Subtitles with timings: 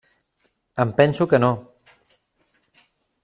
[0.83, 1.51] Em penso que no.